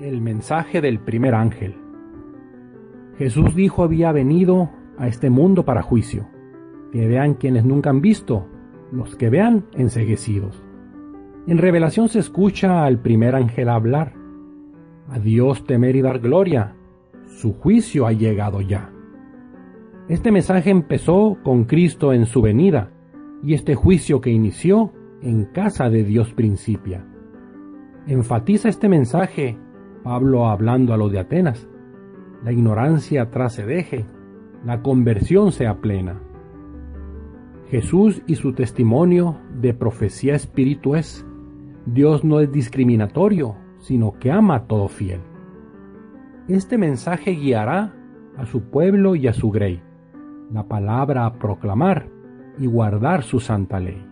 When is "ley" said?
53.80-54.06